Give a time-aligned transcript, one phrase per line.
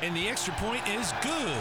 [0.00, 1.58] And the extra point is good.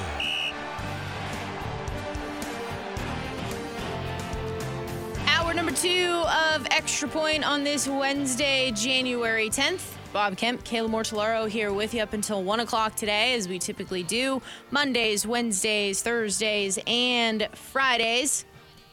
[5.27, 6.23] Hour number two
[6.53, 9.95] of Extra Point on this Wednesday, January 10th.
[10.13, 14.03] Bob Kemp, Kayla Mortellaro here with you up until 1 o'clock today, as we typically
[14.03, 18.45] do Mondays, Wednesdays, Thursdays, and Fridays.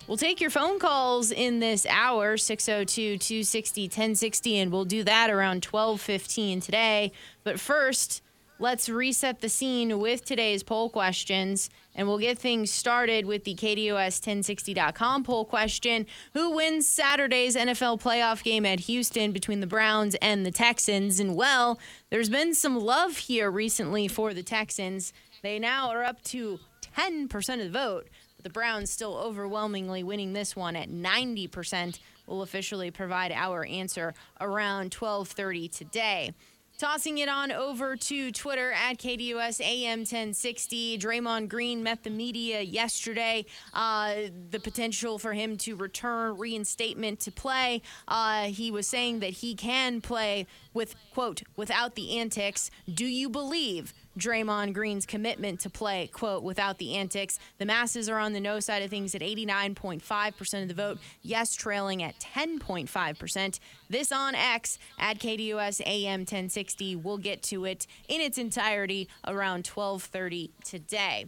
[0.06, 5.28] We'll take your phone calls in this hour, 602 260 1060, and we'll do that
[5.28, 7.12] around 1215 today.
[7.42, 8.22] But first,
[8.64, 13.54] let's reset the scene with today's poll questions, and we'll get things started with the
[13.54, 20.46] KDUS1060.com poll question Who wins Saturday's NFL playoff game at Houston between the Browns and
[20.46, 21.20] the Texans?
[21.20, 25.12] And well, there's been some love here recently for the Texans.
[25.42, 26.58] They now are up to
[26.96, 28.08] 10% of the vote.
[28.36, 31.98] But The Browns still overwhelmingly winning this one at 90%.
[32.26, 36.32] We'll officially provide our answer around 12:30 today.
[36.76, 40.98] Tossing it on over to Twitter at KDUS AM 1060.
[40.98, 43.46] Draymond Green met the media yesterday.
[43.72, 44.14] Uh,
[44.50, 47.80] the potential for him to return reinstatement to play.
[48.08, 52.70] Uh, he was saying that he can play with, quote, without the antics.
[52.92, 53.94] Do you believe?
[54.18, 57.38] Draymond Green's commitment to play, quote, without the antics.
[57.58, 60.98] The masses are on the no side of things at 89.5% of the vote.
[61.22, 63.58] Yes, trailing at 10.5%.
[63.90, 66.96] This on X at KDUS AM 1060.
[66.96, 71.26] We'll get to it in its entirety around 1230 today.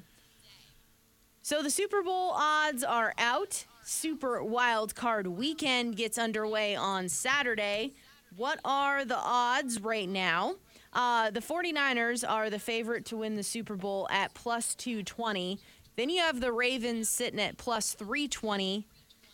[1.42, 3.66] So the Super Bowl odds are out.
[3.84, 7.94] Super Wild Card Weekend gets underway on Saturday.
[8.36, 10.56] What are the odds right now?
[10.92, 15.58] Uh, the 49ers are the favorite to win the Super Bowl at plus 220.
[15.97, 18.84] Then you have the Ravens sitting at plus 320.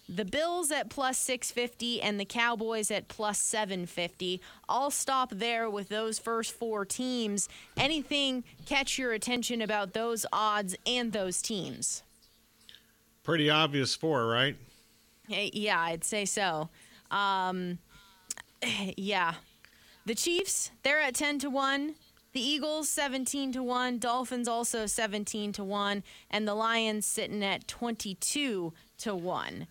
[0.08, 4.40] The Bills at plus 650 and the Cowboys at plus 750.
[4.68, 7.48] I'll stop there with those first four teams.
[7.76, 12.02] Anything catch your attention about those odds and those teams?
[13.24, 14.56] Pretty obvious four, right?
[15.28, 16.69] Yeah, I'd say so.
[17.10, 17.78] Um,
[18.97, 19.34] yeah,
[20.06, 21.95] the Chiefs, they're at 10 to 1.
[22.33, 27.69] The Eagles 17 to 1, Dolphins also 17 to 1, and the Lions sitting at
[27.69, 29.67] 22 to 1.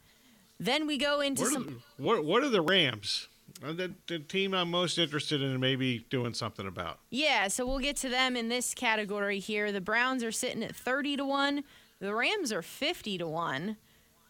[0.59, 3.27] Then we go into what some are, what what are the Rams?
[3.65, 6.99] Uh, the, the team I'm most interested in maybe doing something about.
[7.09, 9.71] Yeah, so we'll get to them in this category here.
[9.71, 11.63] The Browns are sitting at 30 to 1.
[11.99, 13.77] The Rams are 50 to 1.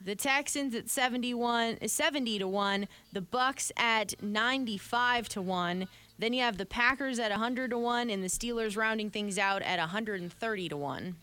[0.03, 5.87] The Texans at 71 70 to 1, the Bucs at 95 to 1.
[6.17, 9.61] Then you have the Packers at 100 to 1 and the Steelers rounding things out
[9.61, 11.15] at 130 to 1.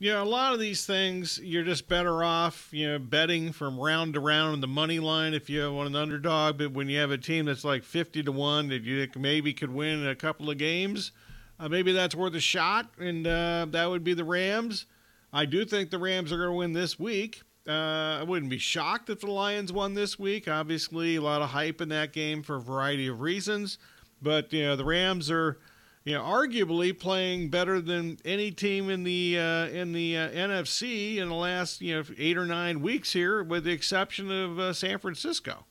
[0.00, 3.78] You know, a lot of these things you're just better off, you know, betting from
[3.78, 6.58] round to round on the money line if you want an underdog.
[6.58, 9.72] But when you have a team that's like 50 to 1 that you maybe could
[9.72, 11.12] win a couple of games,
[11.60, 12.90] uh, maybe that's worth a shot.
[12.98, 14.86] And uh, that would be the Rams.
[15.32, 17.42] I do think the Rams are going to win this week.
[17.68, 20.48] Uh, I wouldn't be shocked if the Lions won this week.
[20.48, 23.76] Obviously, a lot of hype in that game for a variety of reasons.
[24.22, 25.58] But you know, the Rams are,
[26.04, 31.16] you know, arguably playing better than any team in the uh, in the uh, NFC
[31.18, 34.72] in the last you know eight or nine weeks here, with the exception of uh,
[34.72, 35.66] San Francisco.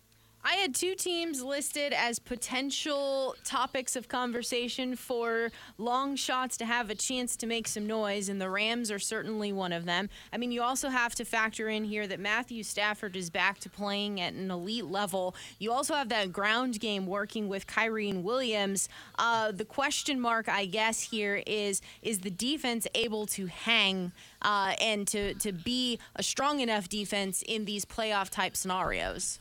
[0.49, 6.89] I had two teams listed as potential topics of conversation for long shots to have
[6.89, 10.09] a chance to make some noise, and the Rams are certainly one of them.
[10.31, 13.69] I mean, you also have to factor in here that Matthew Stafford is back to
[13.69, 15.35] playing at an elite level.
[15.59, 18.87] You also have that ground game working with Kyren Williams.
[19.19, 24.13] Uh, the question mark, I guess, here is is the defense able to hang
[24.43, 29.39] uh, and to, to be a strong enough defense in these playoff type scenarios?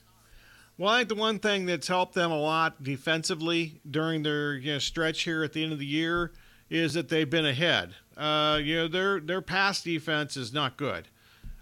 [0.78, 4.74] Well, I think the one thing that's helped them a lot defensively during their you
[4.74, 6.32] know, stretch here at the end of the year
[6.68, 7.94] is that they've been ahead.
[8.14, 11.08] Uh, you know, their their pass defense is not good.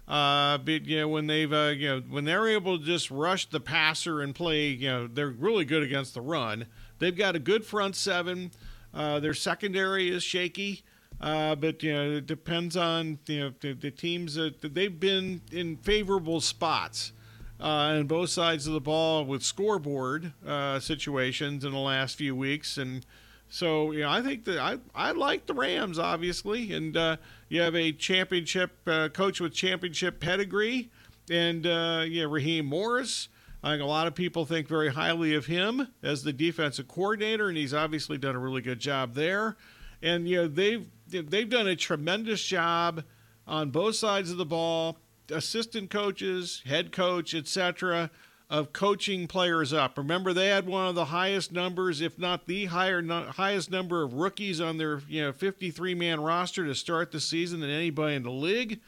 [0.05, 3.45] Uh, but you know, when they've uh, you know when they're able to just rush
[3.45, 6.65] the passer and play, you know, they're really good against the run.
[6.99, 8.51] They've got a good front seven.
[8.93, 10.83] Uh, their secondary is shaky.
[11.21, 15.41] Uh, but you know, it depends on you know the, the teams that they've been
[15.53, 17.13] in favorable spots
[17.59, 22.35] uh, on both sides of the ball with scoreboard uh, situations in the last few
[22.35, 23.05] weeks, and
[23.49, 27.17] So you know, I think that I I like the Rams obviously, and uh,
[27.47, 30.89] you have a championship uh, coach with championship pedigree,
[31.29, 33.29] and uh, yeah, Raheem Morris.
[33.63, 37.47] I think a lot of people think very highly of him as the defensive coordinator,
[37.47, 39.57] and he's obviously done a really good job there.
[40.03, 43.03] And you know they've they've done a tremendous job
[43.47, 44.97] on both sides of the ball,
[45.31, 48.09] assistant coaches, head coach, etc
[48.49, 49.97] of coaching players up.
[49.97, 54.03] Remember, they had one of the highest numbers, if not the higher no, highest number
[54.03, 58.15] of rookies on their you know 53 man roster to start the season than anybody
[58.15, 58.81] in the league.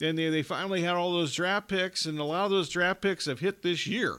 [0.00, 3.00] And they, they finally had all those draft picks, and a lot of those draft
[3.00, 4.18] picks have hit this year.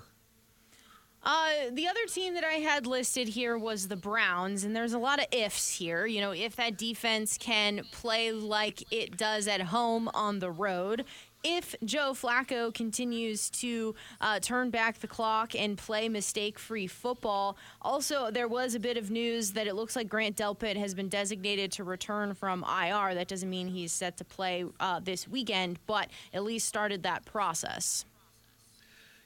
[1.22, 4.98] Uh, the other team that I had listed here was the Browns, and there's a
[4.98, 6.06] lot of ifs here.
[6.06, 11.04] You know, if that defense can play like it does at home on the road,
[11.44, 17.58] if Joe Flacco continues to uh, turn back the clock and play mistake free football.
[17.82, 21.10] Also, there was a bit of news that it looks like Grant Delpit has been
[21.10, 23.16] designated to return from IR.
[23.16, 27.26] That doesn't mean he's set to play uh, this weekend, but at least started that
[27.26, 28.06] process.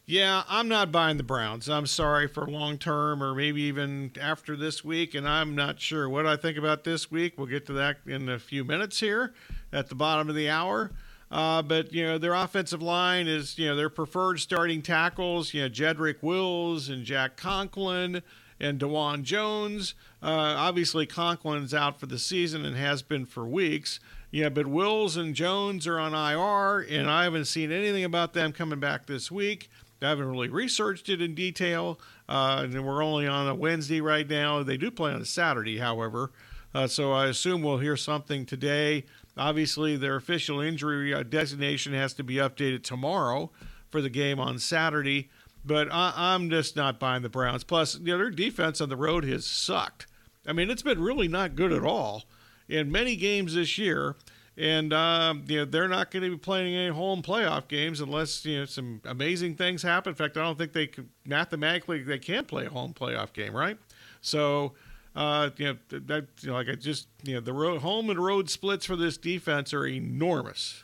[0.05, 1.69] Yeah, I'm not buying the Browns.
[1.69, 6.09] I'm sorry for long term or maybe even after this week, and I'm not sure
[6.09, 7.35] what I think about this week.
[7.37, 9.33] We'll get to that in a few minutes here
[9.71, 10.91] at the bottom of the hour.
[11.31, 15.53] Uh, but you know their offensive line is you know their preferred starting tackles.
[15.53, 18.21] You know Jedrick Wills and Jack Conklin
[18.59, 19.95] and Dawand Jones.
[20.21, 23.99] Uh, obviously Conklin's out for the season and has been for weeks.
[24.29, 28.53] Yeah, but Wills and Jones are on IR, and I haven't seen anything about them
[28.53, 29.69] coming back this week.
[30.01, 31.99] I haven't really researched it in detail,
[32.29, 34.63] uh, and we're only on a Wednesday right now.
[34.63, 36.31] They do play on a Saturday, however,
[36.73, 39.05] uh, so I assume we'll hear something today
[39.41, 43.49] Obviously, their official injury uh, designation has to be updated tomorrow
[43.89, 45.29] for the game on Saturday.
[45.65, 47.63] But I, am just not buying the Browns.
[47.63, 50.05] Plus, you know, their defense on the road has sucked.
[50.45, 52.25] I mean, it's been really not good at all
[52.69, 54.15] in many games this year.
[54.57, 58.45] And uh, you know, they're not going to be playing any home playoff games unless
[58.45, 60.11] you know some amazing things happen.
[60.11, 63.55] In fact, I don't think they can, mathematically they can play a home playoff game,
[63.55, 63.77] right?
[64.21, 64.73] So
[65.15, 68.23] uh, you know, that you know, like I just you know the road, home and
[68.23, 70.83] road splits for this defense are enormous.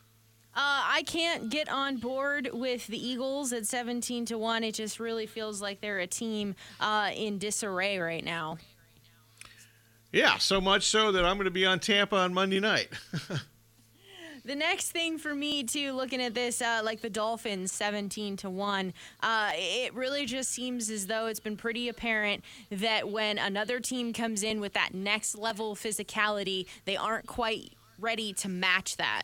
[0.56, 4.64] Uh, I can't get on board with the Eagles at 17 to 1.
[4.64, 8.58] It just really feels like they're a team uh, in disarray right now.
[10.12, 12.90] Yeah, so much so that I'm going to be on Tampa on Monday night.
[14.48, 18.50] The next thing for me too, looking at this, uh, like the Dolphins, seventeen to
[18.50, 23.82] one, uh, it really just seems as though it's been pretty apparent that when another
[23.82, 29.24] team comes in with that next level physicality, they aren't quite ready to match that.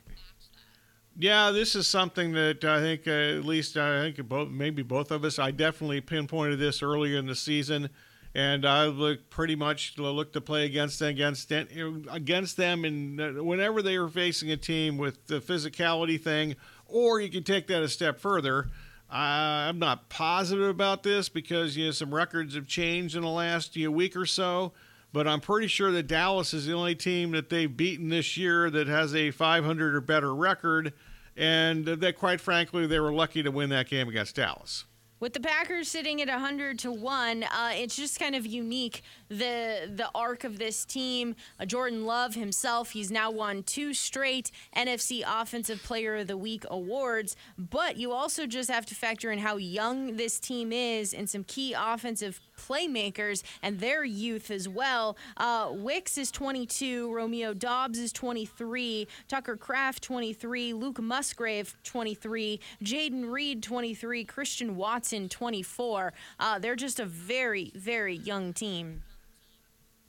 [1.18, 5.10] Yeah, this is something that I think, uh, at least I think both, maybe both
[5.10, 7.90] of us, I definitely pinpointed this earlier in the season
[8.35, 13.81] and I look pretty much look to play against against against them, and uh, whenever
[13.81, 16.56] they are facing a team with the physicality thing,
[16.88, 18.69] or you can take that a step further.
[19.15, 23.75] I'm not positive about this because you know some records have changed in the last
[23.75, 24.74] you know, week or so,
[25.12, 28.71] but I'm pretty sure that Dallas is the only team that they've beaten this year
[28.71, 30.94] that has a 500 or better record,
[31.38, 34.85] and that quite frankly they were lucky to win that game against Dallas.
[35.24, 39.90] With the Packers sitting at 100 to 1, uh, it's just kind of unique the
[39.90, 41.38] the arc of this team.
[41.58, 46.66] Uh, Jordan Love himself, he's now won two straight NFC Offensive Player of the Week
[46.70, 51.30] awards, but you also just have to factor in how young this team is and
[51.30, 55.16] some key offensive playmakers and their youth as well.
[55.38, 63.31] Uh, Wicks is 22, Romeo Doubs is 23, Tucker Kraft 23, Luke Musgrave 23, Jayden
[63.31, 66.14] Reed 23, Christian Watson 24.
[66.40, 69.04] Uh, they're just a very, very young team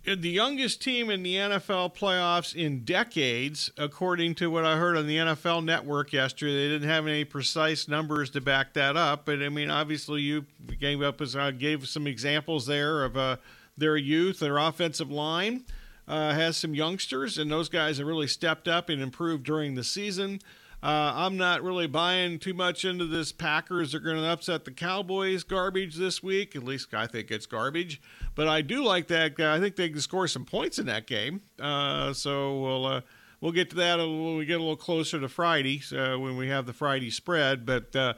[0.05, 5.07] the youngest team in the NFL playoffs in decades, according to what I heard on
[5.07, 6.55] the NFL Network yesterday.
[6.55, 10.45] They didn't have any precise numbers to back that up, but I mean, obviously, you
[10.79, 13.37] gave up I gave some examples there of uh,
[13.79, 15.65] their youth, their offensive line
[16.07, 19.85] uh, has some youngsters, and those guys have really stepped up and improved during the
[19.85, 20.41] season.
[20.85, 24.71] Uh, I'm not really buying too much into this Packers are going to upset the
[24.71, 26.55] Cowboys garbage this week.
[26.55, 28.03] At least I think it's garbage.
[28.35, 29.41] But I do like that.
[29.41, 31.41] I think they can score some points in that game.
[31.59, 33.01] Uh, so we'll uh,
[33.41, 36.49] we'll get to that when we get a little closer to Friday uh, when we
[36.49, 37.65] have the Friday spread.
[37.65, 38.13] But uh,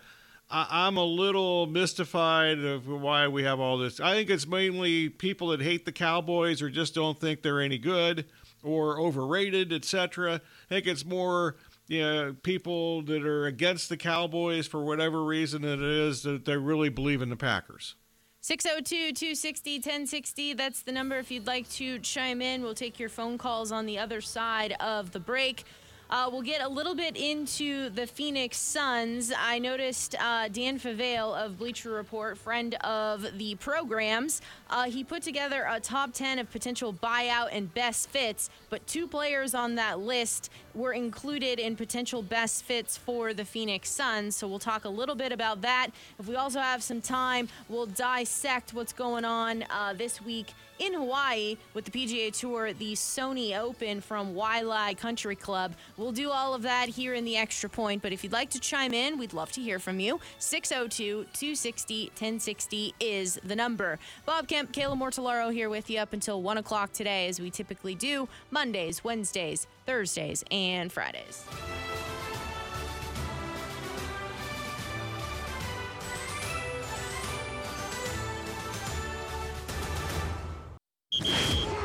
[0.50, 4.00] I- am a little mystified of why we have all this.
[4.00, 7.78] I think it's mainly people that hate the Cowboys or just don't think they're any
[7.78, 8.24] good
[8.64, 10.40] or overrated, etc.
[10.68, 11.54] I think it's more
[11.88, 16.56] you know, people that are against the Cowboys for whatever reason it is that they
[16.56, 17.94] really believe in the Packers.
[18.40, 20.54] 602 260 1060.
[20.54, 22.62] That's the number if you'd like to chime in.
[22.62, 25.64] We'll take your phone calls on the other side of the break.
[26.08, 29.32] Uh, we'll get a little bit into the Phoenix Suns.
[29.36, 35.22] I noticed uh, Dan Favale of Bleacher Report, friend of the programs, uh, he put
[35.22, 39.98] together a top 10 of potential buyout and best fits, but two players on that
[39.98, 44.36] list were included in potential best fits for the Phoenix Suns.
[44.36, 45.88] So we'll talk a little bit about that.
[46.18, 50.94] If we also have some time, we'll dissect what's going on uh, this week in
[50.94, 55.74] Hawaii with the PGA Tour, the Sony Open from Waialae Country Club.
[55.96, 58.60] We'll do all of that here in the extra point, but if you'd like to
[58.60, 60.20] chime in, we'd love to hear from you.
[60.38, 63.98] 602 260 1060 is the number.
[64.24, 67.94] Bob Kemp, Kayla Mortellaro here with you up until 1 o'clock today, as we typically
[67.94, 71.44] do Mondays, Wednesdays, Thursdays, and Fridays.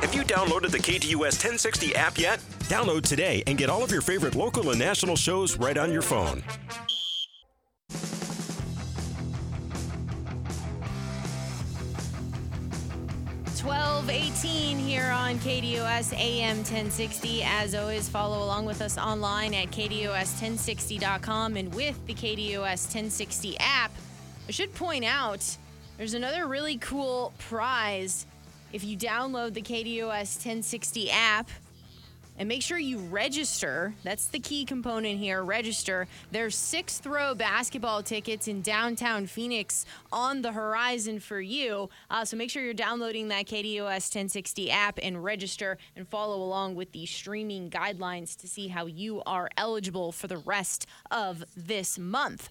[0.02, 2.40] Have you downloaded the KDUS 1060 app yet?
[2.62, 6.02] Download today and get all of your favorite local and national shows right on your
[6.02, 6.44] phone.
[13.58, 17.44] Twelve eighteen here on KDUS AM 1060.
[17.44, 23.92] As always, follow along with us online at KDUS1060.com and with the KDUS 1060 app.
[24.48, 25.46] I should point out
[25.98, 28.26] there's another really cool prize
[28.74, 31.50] if you download the KDUS 1060 app
[32.38, 33.94] and make sure you register.
[34.04, 35.44] That's the key component here.
[35.44, 36.08] Register.
[36.32, 41.90] There's six throw basketball tickets in downtown Phoenix on the horizon for you.
[42.10, 46.76] Uh, so make sure you're downloading that KDUS 1060 app and register and follow along
[46.76, 52.00] with the streaming guidelines to see how you are eligible for the rest of this
[52.00, 52.50] month.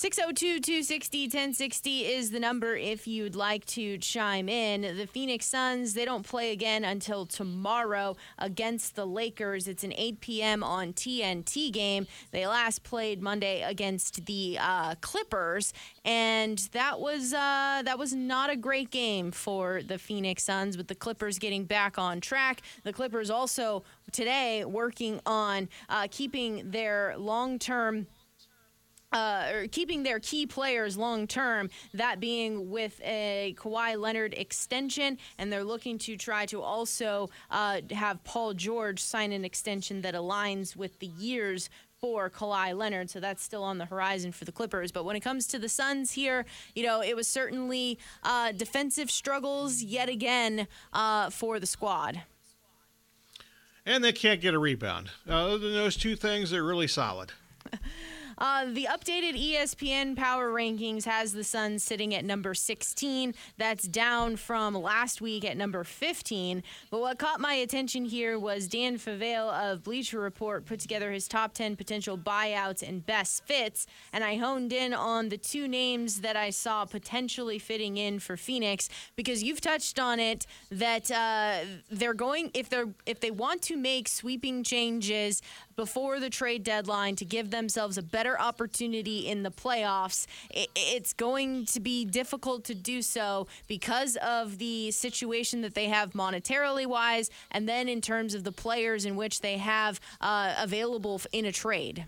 [0.00, 4.96] 602 260 1060 is the number if you'd like to chime in.
[4.96, 9.68] The Phoenix Suns, they don't play again until tomorrow against the Lakers.
[9.68, 10.64] It's an 8 p.m.
[10.64, 12.06] on TNT game.
[12.30, 18.48] They last played Monday against the uh, Clippers, and that was uh, that was not
[18.48, 20.78] a great game for the Phoenix Suns.
[20.78, 26.70] With the Clippers getting back on track, the Clippers also today working on uh, keeping
[26.70, 28.06] their long-term
[29.12, 35.18] uh, or keeping their key players long term, that being with a Kawhi Leonard extension,
[35.38, 40.14] and they're looking to try to also uh, have Paul George sign an extension that
[40.14, 43.10] aligns with the years for Kawhi Leonard.
[43.10, 44.90] So that's still on the horizon for the Clippers.
[44.90, 49.10] But when it comes to the Suns here, you know, it was certainly uh, defensive
[49.10, 52.22] struggles yet again uh, for the squad.
[53.84, 55.10] And they can't get a rebound.
[55.28, 57.32] Uh, other than those two things, they're really solid.
[58.40, 63.34] Uh, the updated ESPN Power Rankings has the Suns sitting at number 16.
[63.58, 66.62] That's down from last week at number 15.
[66.90, 71.28] But what caught my attention here was Dan Favale of Bleacher Report put together his
[71.28, 73.86] top 10 potential buyouts and best fits.
[74.10, 78.38] And I honed in on the two names that I saw potentially fitting in for
[78.38, 81.58] Phoenix because you've touched on it that uh,
[81.90, 85.42] they're going, if they're, if they want to make sweeping changes
[85.80, 90.26] before the trade deadline to give themselves a better opportunity in the playoffs.
[90.52, 96.10] It's going to be difficult to do so because of the situation that they have
[96.10, 101.18] monetarily wise, and then in terms of the players in which they have uh, available
[101.32, 102.04] in a trade.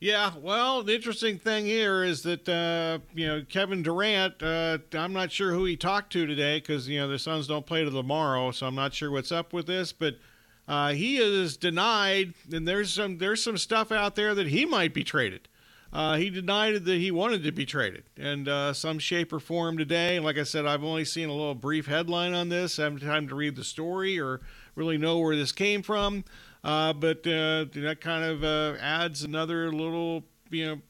[0.00, 4.42] Yeah, well, the interesting thing here is that uh, you know Kevin Durant.
[4.42, 7.64] Uh, I'm not sure who he talked to today because you know the Suns don't
[7.64, 9.92] play to tomorrow, so I'm not sure what's up with this.
[9.92, 10.16] But
[10.66, 14.94] uh, he is denied, and there's some there's some stuff out there that he might
[14.94, 15.48] be traded.
[15.92, 19.78] Uh, he denied that he wanted to be traded in uh, some shape or form
[19.78, 20.18] today.
[20.18, 22.80] Like I said, I've only seen a little brief headline on this.
[22.80, 24.40] I haven't time to read the story or
[24.74, 26.24] really know where this came from.
[26.64, 30.80] Uh, but uh, that kind of uh, adds another little, you know,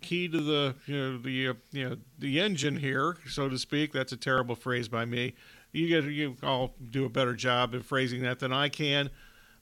[0.00, 1.56] key to the you know the you
[1.88, 3.92] know the engine here, so to speak.
[3.92, 5.34] That's a terrible phrase by me
[5.76, 9.10] you guys you all do a better job of phrasing that than I can.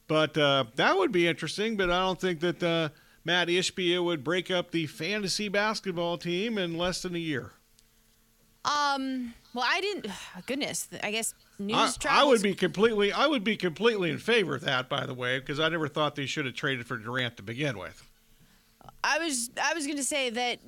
[0.07, 1.77] But uh, that would be interesting.
[1.77, 2.91] But I don't think that uh,
[3.25, 7.53] Mat Ishbia would break up the fantasy basketball team in less than a year.
[8.65, 9.35] Um.
[9.53, 10.07] Well, I didn't.
[10.47, 11.99] Goodness, I guess news.
[12.05, 13.13] I, I would be completely.
[13.13, 14.89] I would be completely in favor of that.
[14.89, 17.79] By the way, because I never thought they should have traded for Durant to begin
[17.79, 18.09] with.
[19.03, 19.51] I was.
[19.63, 20.61] I was going to say that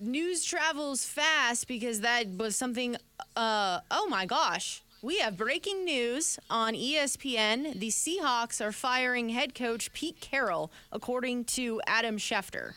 [0.00, 2.96] news travels fast because that was something.
[3.36, 4.82] Uh, oh my gosh.
[5.02, 7.78] We have breaking news on ESPN.
[7.78, 12.74] The Seahawks are firing head coach Pete Carroll, according to Adam Schefter.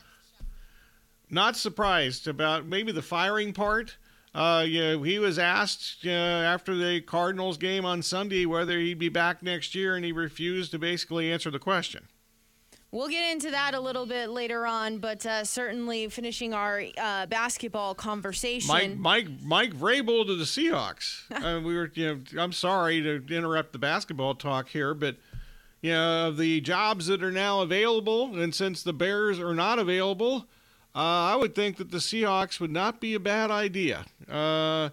[1.30, 3.98] Not surprised about maybe the firing part.
[4.34, 9.00] Uh, you know, he was asked uh, after the Cardinals game on Sunday whether he'd
[9.00, 12.08] be back next year, and he refused to basically answer the question.
[12.94, 17.26] We'll get into that a little bit later on, but uh, certainly finishing our uh,
[17.26, 18.68] basketball conversation.
[18.68, 21.24] Mike, Mike, Mike Vrabel to the Seahawks.
[21.32, 25.16] uh, we were, you know, I'm sorry to interrupt the basketball talk here, but
[25.82, 30.46] you know, the jobs that are now available, and since the Bears are not available,
[30.96, 34.06] uh, I would think that the Seahawks would not be a bad idea.
[34.30, 34.90] Uh,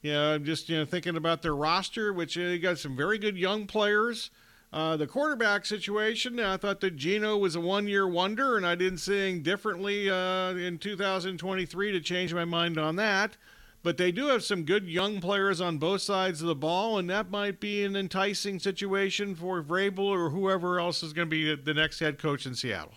[0.00, 3.36] you know, just you know, thinking about their roster, which uh, got some very good
[3.36, 4.30] young players.
[4.72, 8.74] Uh, the quarterback situation, I thought that Geno was a one year wonder, and I
[8.74, 13.36] didn't see anything differently uh, in 2023 to change my mind on that.
[13.82, 17.10] But they do have some good young players on both sides of the ball, and
[17.10, 21.54] that might be an enticing situation for Vrabel or whoever else is going to be
[21.54, 22.94] the next head coach in Seattle.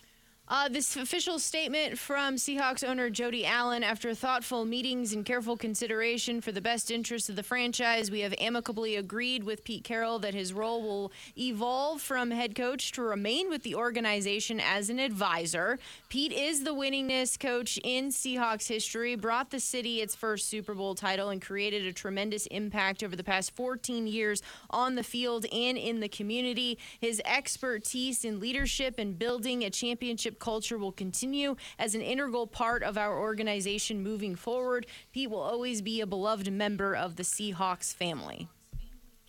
[0.48, 6.40] Uh, this official statement from Seahawks owner Jody Allen after thoughtful meetings and careful consideration
[6.40, 10.36] for the best interests of the franchise, we have amicably agreed with Pete Carroll that
[10.36, 15.80] his role will evolve from head coach to remain with the organization as an advisor.
[16.10, 20.94] Pete is the winningest coach in Seahawks history, brought the city its first Super Bowl
[20.94, 25.76] title, and created a tremendous impact over the past 14 years on the field and
[25.76, 26.78] in the community.
[27.02, 32.84] His expertise in leadership and building a championship culture will continue as an integral part
[32.84, 34.86] of our organization moving forward.
[35.12, 38.48] Pete will always be a beloved member of the Seahawks family.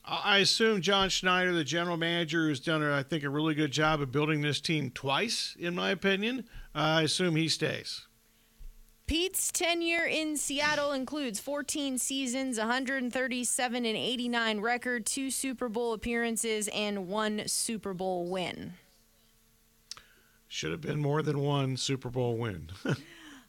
[0.08, 4.00] I assume John Schneider, the general manager, who's done, I think, a really good job
[4.00, 6.44] of building this team twice, in my opinion.
[6.74, 8.06] I assume he stays.
[9.08, 16.68] Pete's tenure in Seattle includes 14 seasons, 137 and 89 record, two Super Bowl appearances,
[16.68, 18.74] and one Super Bowl win.
[20.48, 22.70] Should have been more than one Super Bowl win.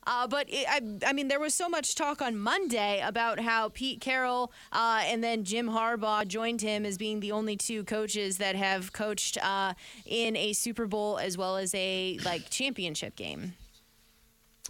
[0.07, 3.67] Uh, but it, I, I mean, there was so much talk on Monday about how
[3.67, 8.37] Pete Carroll uh, and then Jim Harbaugh joined him as being the only two coaches
[8.37, 9.73] that have coached uh,
[10.05, 13.55] in a Super Bowl as well as a like championship game.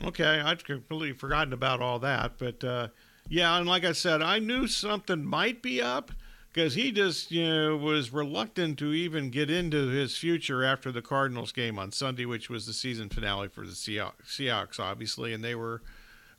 [0.04, 2.88] Okay, I'd completely forgotten about all that, but uh,
[3.30, 6.12] yeah, and like I said, I knew something might be up
[6.58, 11.04] because he just you know was reluctant to even get into his future after the
[11.04, 15.54] Cardinals game on Sunday, which was the season finale for the Seahawks, obviously, and they
[15.54, 15.84] were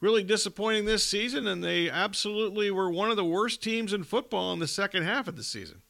[0.01, 4.53] really disappointing this season, and they absolutely were one of the worst teams in football
[4.53, 5.83] in the second half of the season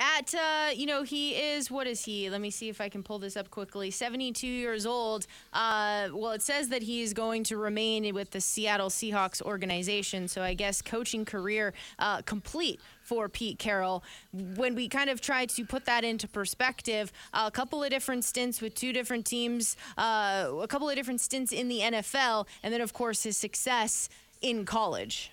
[0.00, 2.30] at uh, you know he is what is he?
[2.30, 3.90] Let me see if i can pull this up quickly.
[3.90, 5.26] 72 years old.
[5.52, 10.26] Uh, well it says that he is going to remain with the seattle seahawks organization.
[10.26, 14.02] So i guess coaching career uh, complete for pete carroll.
[14.32, 18.60] When we kind of try to put that into perspective a couple of different stints
[18.60, 22.80] with two different teams uh, a couple of different stints in the nfl and then
[22.80, 24.08] of course his success
[24.40, 25.30] in college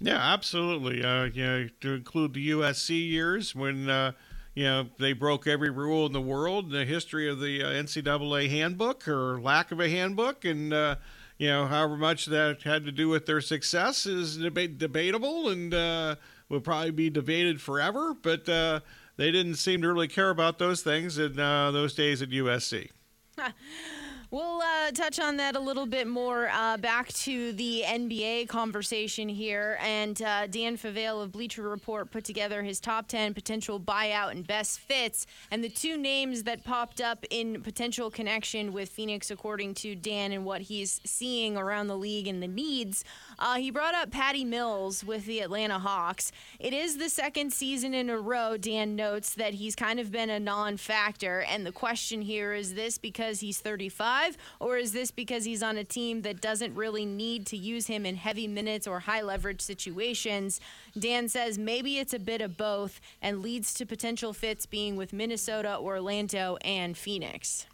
[0.00, 1.02] yeah, absolutely.
[1.04, 4.12] Uh, you know, to include the USC years when uh,
[4.54, 7.68] you know they broke every rule in the world, in the history of the uh,
[7.68, 10.96] NCAA handbook or lack of a handbook, and uh,
[11.36, 15.74] you know however much that had to do with their success is deba- debatable and
[15.74, 16.14] uh,
[16.48, 18.14] will probably be debated forever.
[18.14, 18.80] But uh,
[19.16, 22.90] they didn't seem to really care about those things in those days at USC.
[24.30, 26.50] We'll uh, touch on that a little bit more.
[26.52, 29.78] Uh, back to the NBA conversation here.
[29.80, 34.46] And uh, Dan Favale of Bleacher Report put together his top 10 potential buyout and
[34.46, 35.26] best fits.
[35.50, 40.32] And the two names that popped up in potential connection with Phoenix, according to Dan
[40.32, 43.04] and what he's seeing around the league and the needs,
[43.38, 46.32] uh, he brought up Patty Mills with the Atlanta Hawks.
[46.58, 50.28] It is the second season in a row, Dan notes, that he's kind of been
[50.28, 51.40] a non factor.
[51.48, 54.17] And the question here is this because he's 35?
[54.60, 58.04] Or is this because he's on a team that doesn't really need to use him
[58.06, 60.60] in heavy minutes or high leverage situations?
[60.98, 65.12] Dan says maybe it's a bit of both and leads to potential fits being with
[65.12, 67.66] Minnesota, Orlando, and Phoenix.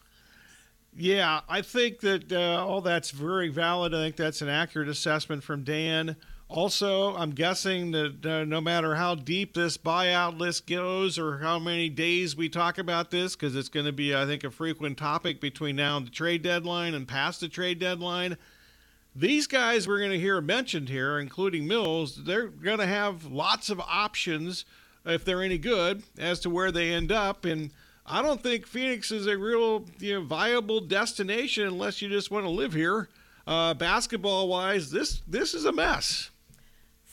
[0.96, 3.94] Yeah, I think that uh, all that's very valid.
[3.94, 6.16] I think that's an accurate assessment from Dan.
[6.48, 11.58] Also, I'm guessing that uh, no matter how deep this buyout list goes or how
[11.58, 14.98] many days we talk about this, because it's going to be, I think, a frequent
[14.98, 18.36] topic between now and the trade deadline and past the trade deadline.
[19.16, 23.70] These guys we're going to hear mentioned here, including Mills, they're going to have lots
[23.70, 24.64] of options
[25.06, 27.44] if they're any good as to where they end up.
[27.44, 27.70] And
[28.06, 32.44] I don't think Phoenix is a real you know, viable destination unless you just want
[32.44, 33.08] to live here.
[33.46, 36.30] Uh, basketball wise, this this is a mess.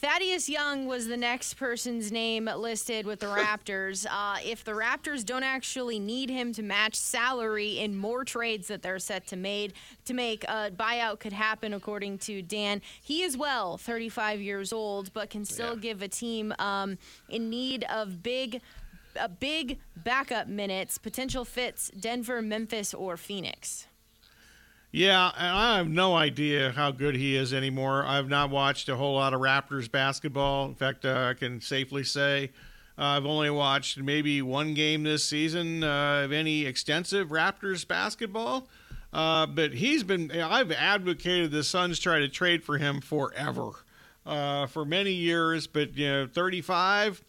[0.02, 4.04] Thaddeus Young was the next person's name listed with the Raptors.
[4.10, 8.82] Uh, if the Raptors don't actually need him to match salary in more trades that
[8.82, 9.74] they're set to made
[10.06, 12.82] to make, a buyout could happen, according to Dan.
[13.00, 15.80] He is well 35 years old, but can still yeah.
[15.80, 18.60] give a team um, in need of big.
[19.16, 23.86] A big backup minutes, potential fits Denver, Memphis, or Phoenix.
[24.94, 28.04] Yeah, and I have no idea how good he is anymore.
[28.04, 30.66] I've not watched a whole lot of Raptors basketball.
[30.66, 32.50] In fact, uh, I can safely say
[32.98, 38.68] uh, I've only watched maybe one game this season uh, of any extensive Raptors basketball.
[39.14, 43.70] Uh, but he's been, I've advocated the Suns try to trade for him forever,
[44.26, 45.66] uh, for many years.
[45.66, 47.22] But, you know, 35,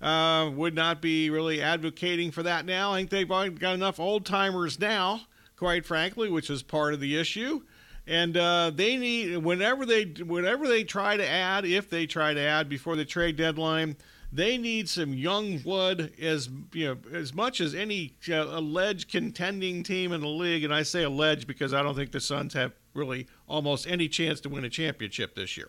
[0.00, 2.92] uh, would not be really advocating for that now.
[2.92, 5.22] I think they've got enough old timers now
[5.58, 7.62] quite frankly, which is part of the issue.
[8.06, 12.40] And uh, they need whenever they whenever they try to add, if they try to
[12.40, 13.96] add before the trade deadline,
[14.32, 19.82] they need some young blood as you know as much as any uh, alleged contending
[19.82, 20.64] team in the league.
[20.64, 24.40] And I say alleged because I don't think the Suns have really almost any chance
[24.40, 25.68] to win a championship this year.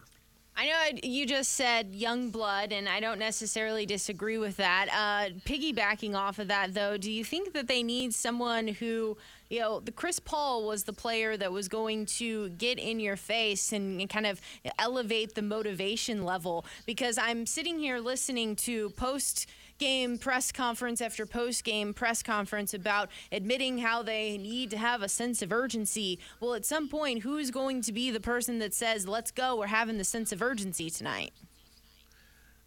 [0.59, 4.89] I know you just said young blood, and I don't necessarily disagree with that.
[4.91, 9.15] Uh, piggybacking off of that, though, do you think that they need someone who,
[9.49, 13.15] you know, the Chris Paul was the player that was going to get in your
[13.15, 14.41] face and, and kind of
[14.77, 16.65] elevate the motivation level?
[16.85, 19.47] Because I'm sitting here listening to post
[19.79, 25.01] game press conference after post game press conference about admitting how they need to have
[25.01, 26.19] a sense of urgency.
[26.39, 29.67] Well, at some point, who's going to be the person that says, let's go, we're
[29.67, 31.31] having the sense of urgency tonight?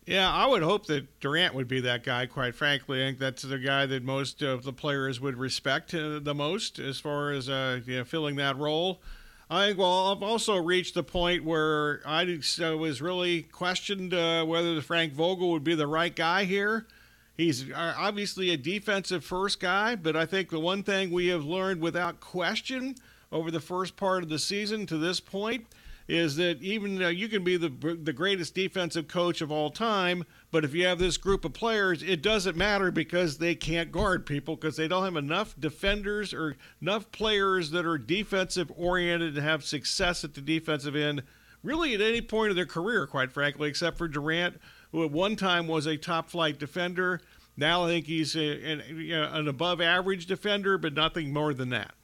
[0.04, 3.02] Yeah, I would hope that Durant would be that guy, quite frankly.
[3.02, 6.80] I think that's the guy that most of the players would respect uh, the most
[6.80, 9.00] as far as uh, you know, filling that role.
[9.48, 14.80] I think, well, I've also reached the point where I was really questioned uh, whether
[14.80, 16.86] Frank Vogel would be the right guy here.
[17.36, 21.44] He's uh, obviously a defensive first guy, but I think the one thing we have
[21.44, 22.96] learned without question
[23.30, 25.66] over the first part of the season to this point
[26.08, 30.24] is that even though you can be the the greatest defensive coach of all time,
[30.50, 34.26] but if you have this group of players, it doesn't matter because they can't guard
[34.26, 39.42] people because they don't have enough defenders or enough players that are defensive oriented to
[39.42, 41.22] have success at the defensive end.
[41.62, 44.60] Really, at any point of their career, quite frankly, except for Durant,
[44.92, 47.20] who at one time was a top flight defender.
[47.56, 51.52] Now I think he's a, an, you know, an above average defender, but nothing more
[51.52, 51.94] than that.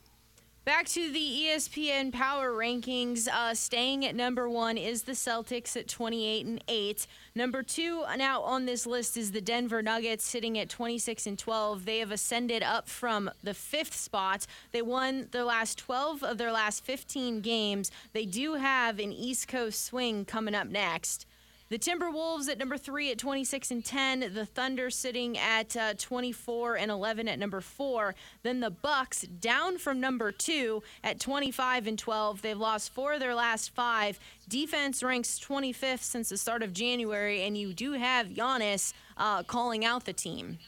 [0.69, 3.27] Back to the ESPN Power Rankings.
[3.27, 7.07] Uh, staying at number one is the Celtics at 28 and 8.
[7.35, 11.87] Number two now on this list is the Denver Nuggets, sitting at 26 and 12.
[11.87, 14.47] They have ascended up from the fifth spot.
[14.73, 17.91] They won their last 12 of their last 15 games.
[18.13, 21.25] They do have an East Coast swing coming up next.
[21.71, 24.33] The Timberwolves at number three at 26 and 10.
[24.33, 28.15] The Thunder sitting at uh, 24 and 11 at number four.
[28.43, 32.41] Then the Bucks down from number two at 25 and 12.
[32.41, 34.19] They've lost four of their last five.
[34.49, 39.85] Defense ranks 25th since the start of January, and you do have Giannis uh, calling
[39.85, 40.59] out the team.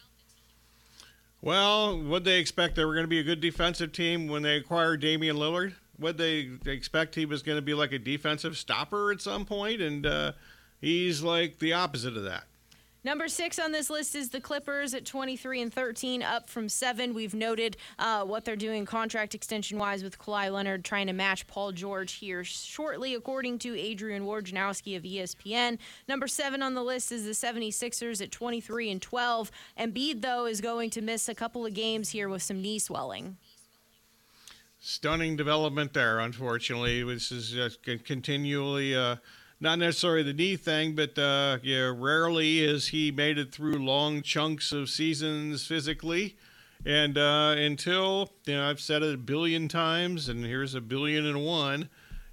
[1.41, 4.57] Well, would they expect they were going to be a good defensive team when they
[4.57, 5.73] acquired Damian Lillard?
[5.97, 9.81] Would they expect he was going to be like a defensive stopper at some point?
[9.81, 10.33] And uh,
[10.81, 12.45] He's like the opposite of that.
[13.03, 17.15] Number six on this list is the Clippers at 23 and 13, up from seven.
[17.15, 21.47] We've noted uh, what they're doing contract extension wise with Kawhi Leonard, trying to match
[21.47, 25.79] Paul George here shortly, according to Adrian Wojnarowski of ESPN.
[26.07, 29.51] Number seven on the list is the 76ers at 23 and 12.
[29.79, 33.37] Embiid, though, is going to miss a couple of games here with some knee swelling.
[34.79, 37.03] Stunning development there, unfortunately.
[37.03, 38.95] This is just continually.
[38.95, 39.15] Uh,
[39.61, 44.23] not necessarily the knee thing, but uh, yeah, rarely has he made it through long
[44.23, 46.35] chunks of seasons physically.
[46.83, 51.27] And uh, until, you know, I've said it a billion times, and here's a billion
[51.27, 51.89] and one,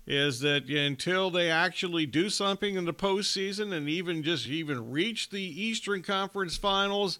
[0.07, 5.29] is that until they actually do something in the postseason and even just even reach
[5.29, 7.19] the Eastern Conference Finals,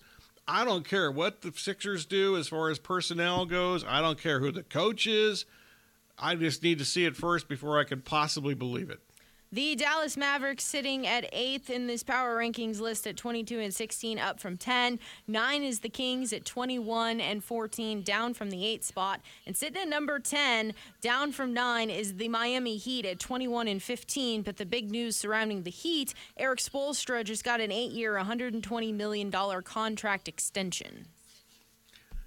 [0.49, 3.85] I don't care what the Sixers do as far as personnel goes.
[3.87, 5.45] I don't care who the coach is.
[6.19, 9.01] I just need to see it first before I can possibly believe it.
[9.51, 14.19] The Dallas Mavericks sitting at eighth in this power rankings list at 22 and 16,
[14.19, 14.99] up from 10.
[15.27, 19.23] Nine is the Kings at 21 and 14, down from the eighth spot.
[19.47, 23.83] And sitting at number 10, down from nine, is the Miami Heat at 21 and
[23.83, 24.43] 15.
[24.43, 29.31] But the big news surrounding the Heat, Erik Spoelstra just got an eight-year, 120 million
[29.31, 31.07] dollar contract extension.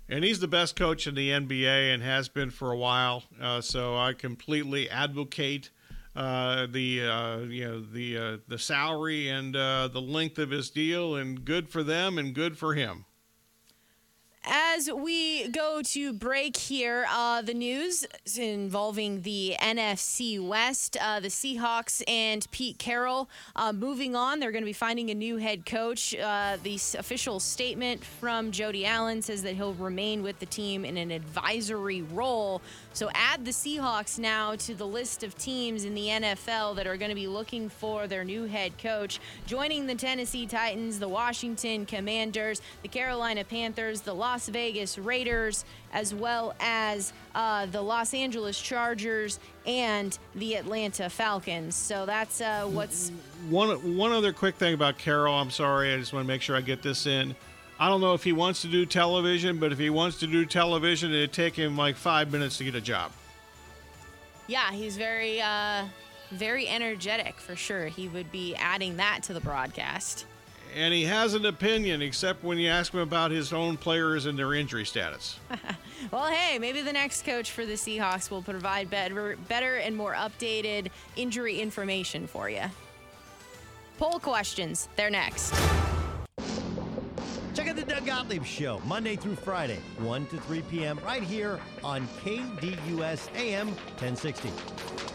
[0.10, 3.23] And he's the best coach in the NBA and has been for a while.
[3.39, 5.69] Uh, so I completely advocate
[6.15, 10.69] uh, the uh, you know the uh, the salary and uh, the length of his
[10.69, 13.06] deal, and good for them and good for him.
[14.43, 21.28] As we go to break here, uh, the news involving the NFC West, uh, the
[21.28, 23.30] Seahawks and Pete Carroll
[23.71, 24.39] moving on.
[24.39, 26.10] They're going to be finding a new head coach.
[26.10, 31.12] The official statement from Jody Allen says that he'll remain with the team in an
[31.12, 32.63] advisory role.
[32.93, 36.97] So add the Seahawks now to the list of teams in the NFL that are
[36.97, 39.19] going to be looking for their new head coach.
[39.47, 46.13] Joining the Tennessee Titans, the Washington Commanders, the Carolina Panthers, the Las Vegas Raiders, as
[46.13, 51.75] well as uh, the Los Angeles Chargers and the Atlanta Falcons.
[51.75, 53.10] So that's uh, what's.
[53.49, 55.34] One, one other quick thing about Carroll.
[55.34, 55.93] I'm sorry.
[55.93, 57.36] I just want to make sure I get this in.
[57.82, 60.46] I don't know if he wants to do television, but if he wants to do
[60.46, 63.12] television, it'd take him like five minutes to get a job.
[64.46, 65.86] Yeah, he's very, uh,
[66.30, 67.88] very energetic for sure.
[67.88, 70.28] He would be adding that to the broadcast.
[70.76, 74.38] And he has an opinion, except when you ask him about his own players and
[74.38, 75.39] their injury status.
[76.12, 80.13] well, hey, maybe the next coach for the Seahawks will provide better, better and more
[80.13, 82.62] updated injury information for you.
[83.98, 85.52] Poll questions, they're next.
[88.32, 95.11] Gottlieb Show, Monday through Friday, 1 to 3 p.m., right here on KDUS AM 1060.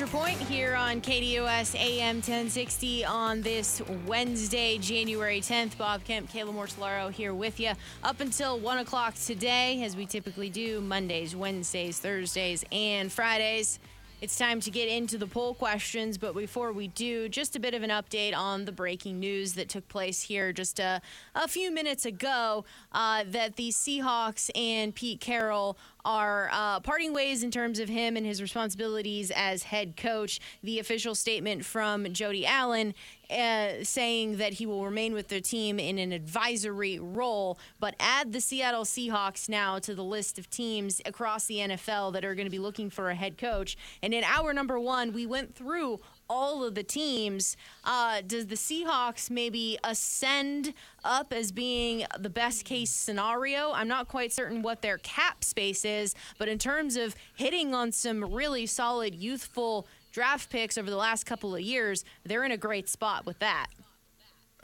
[0.00, 5.76] Extra Point here on KDUS AM 1060 on this Wednesday, January 10th.
[5.76, 10.48] Bob Kemp, Kayla Mortellaro here with you up until 1 o'clock today, as we typically
[10.48, 13.78] do Mondays, Wednesdays, Thursdays, and Fridays.
[14.22, 17.72] It's time to get into the poll questions, but before we do, just a bit
[17.72, 21.00] of an update on the breaking news that took place here just a,
[21.34, 27.42] a few minutes ago uh, that the Seahawks and Pete Carroll are uh, parting ways
[27.42, 30.38] in terms of him and his responsibilities as head coach.
[30.62, 32.92] The official statement from Jody Allen
[33.30, 38.32] uh, saying that he will remain with the team in an advisory role, but add
[38.32, 42.46] the Seattle Seahawks now to the list of teams across the NFL that are going
[42.46, 43.76] to be looking for a head coach.
[44.02, 47.56] And in hour number one, we went through all of the teams.
[47.84, 50.72] Uh, does the Seahawks maybe ascend
[51.04, 53.72] up as being the best case scenario?
[53.72, 57.90] I'm not quite certain what their cap space is, but in terms of hitting on
[57.90, 62.56] some really solid youthful draft picks over the last couple of years, they're in a
[62.56, 63.68] great spot with that.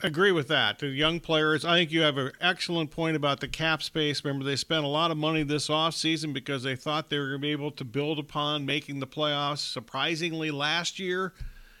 [0.03, 0.77] Agree with that.
[0.77, 4.23] The young players, I think you have an excellent point about the cap space.
[4.23, 7.41] Remember, they spent a lot of money this offseason because they thought they were going
[7.41, 9.57] to be able to build upon making the playoffs.
[9.57, 11.33] Surprisingly, last year,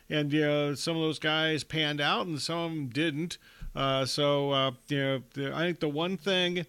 [0.09, 3.37] and you know, some of those guys panned out and some of them didn't.
[3.75, 4.97] Uh, so uh, you
[5.35, 6.65] know, I think the one thing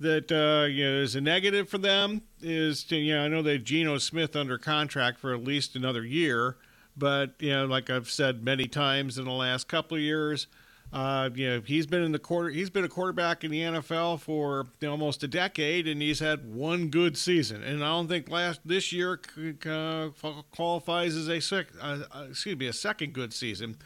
[0.00, 3.42] that uh, you know is a negative for them is to, you know I know
[3.42, 6.56] they have Geno Smith under contract for at least another year,
[6.96, 10.46] but you know like I've said many times in the last couple of years.
[10.92, 12.50] Uh, you know, he's been in the quarter.
[12.50, 16.88] He's been a quarterback in the NFL for almost a decade, and he's had one
[16.88, 17.62] good season.
[17.62, 19.20] And I don't think last this year
[19.66, 20.08] uh,
[20.50, 23.76] qualifies as a sec, uh, uh, excuse me a second good season.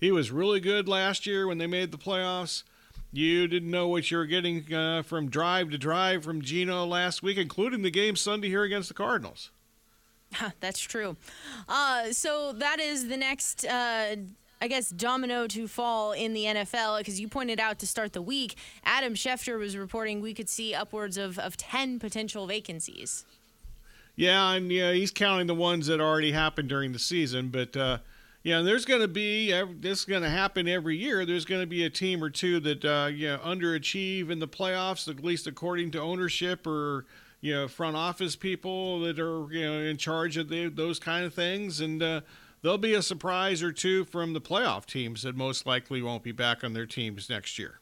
[0.00, 2.64] He was really good last year when they made the playoffs.
[3.12, 7.22] You didn't know what you were getting uh, from drive to drive from Geno last
[7.22, 9.50] week, including the game Sunday here against the Cardinals.
[10.60, 11.16] That's true.
[11.68, 14.16] Uh, so that is the next uh,
[14.60, 18.22] I guess, domino to fall in the NFL because you pointed out to start the
[18.22, 23.24] week, Adam Schefter was reporting we could see upwards of, of 10 potential vacancies.
[24.16, 27.50] Yeah, and yeah, he's counting the ones that already happened during the season.
[27.50, 27.76] But,
[28.52, 31.24] uh, yeah, there's going to be, this is going to happen every year.
[31.24, 34.48] There's going to be a team or two that, uh, you know, underachieve in the
[34.48, 37.06] playoffs, at least according to ownership or,
[37.40, 41.24] you know, front office people that are, you know, in charge of the, those kind
[41.24, 41.80] of things.
[41.80, 42.20] And, uh,
[42.62, 46.32] there'll be a surprise or two from the playoff teams that most likely won't be
[46.32, 47.80] back on their teams next year.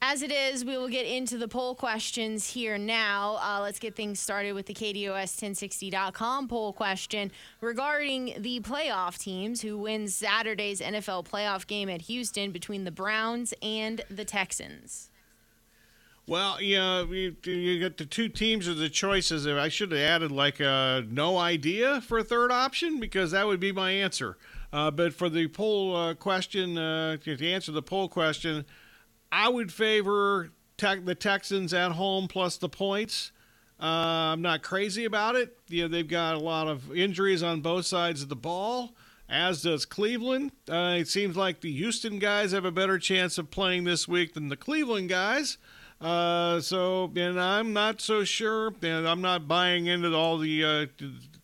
[0.00, 3.36] As it is, we will get into the poll questions here now.
[3.42, 9.76] Uh, let's get things started with the KDUS1060.com poll question regarding the playoff teams who
[9.76, 15.10] win Saturday's NFL playoff game at Houston between the Browns and the Texans.
[16.28, 19.48] Well, yeah, you, you get the two teams of the choices.
[19.48, 23.58] I should have added like a no idea for a third option because that would
[23.58, 24.36] be my answer.
[24.72, 28.64] Uh, but for the poll uh, question, uh, to answer the poll question,
[29.30, 33.32] I would favor te- the Texans at home plus the points.
[33.80, 35.56] Uh, I'm not crazy about it.
[35.68, 38.94] You know, they've got a lot of injuries on both sides of the ball,
[39.28, 40.50] as does Cleveland.
[40.68, 44.34] Uh, it seems like the Houston guys have a better chance of playing this week
[44.34, 45.58] than the Cleveland guys.
[46.00, 50.86] Uh, so, and I'm not so sure, and I'm not buying into all the uh,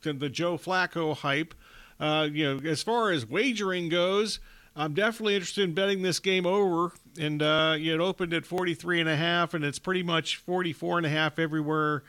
[0.03, 1.55] the, Joe Flacco hype.
[1.99, 4.39] Uh, you know, as far as wagering goes,
[4.77, 6.93] I'm definitely interested in betting this game over.
[7.19, 11.07] And uh, it opened at 43 and a half, and it's pretty much 44 and
[11.07, 12.03] a half everywhere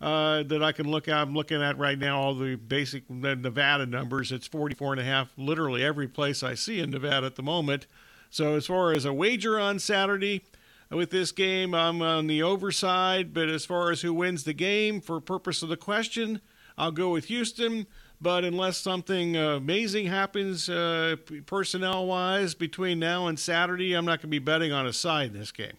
[0.00, 1.14] uh, that I can look at.
[1.14, 4.32] I'm looking at right now all the basic Nevada numbers.
[4.32, 7.86] It's 44 and a half, literally every place I see in Nevada at the moment.
[8.30, 10.42] So as far as a wager on Saturday
[10.90, 13.32] with this game, I'm on the overside.
[13.32, 16.40] But as far as who wins the game, for purpose of the question,
[16.76, 17.86] I'll go with Houston.
[18.20, 24.18] But unless something uh, amazing happens uh, personnel wise between now and Saturday, I'm not
[24.18, 25.72] going to be betting on a side in this game.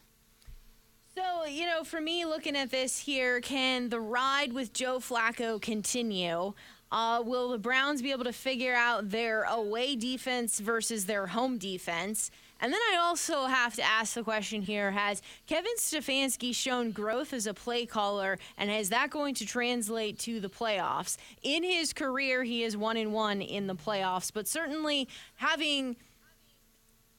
[1.13, 5.61] So, you know, for me looking at this here, can the ride with Joe Flacco
[5.61, 6.53] continue?
[6.91, 11.57] Uh, will the Browns be able to figure out their away defense versus their home
[11.57, 12.31] defense?
[12.61, 17.33] And then I also have to ask the question here Has Kevin Stefanski shown growth
[17.33, 21.17] as a play caller, and is that going to translate to the playoffs?
[21.41, 25.95] In his career, he is one and one in the playoffs, but certainly having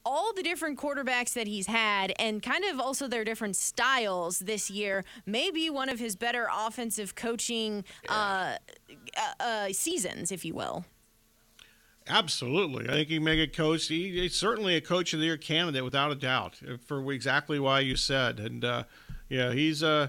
[0.05, 4.69] all the different quarterbacks that he's had and kind of also their different styles this
[4.69, 8.57] year may be one of his better offensive coaching uh,
[9.17, 10.83] uh, uh, seasons, if you will.
[12.07, 12.89] Absolutely.
[12.89, 13.87] I think he make a coach.
[13.87, 17.79] He, he's certainly a coach of the year candidate without a doubt for exactly why
[17.79, 18.39] you said.
[18.39, 18.83] And, uh,
[19.29, 19.89] yeah, he's a.
[19.89, 20.07] Uh,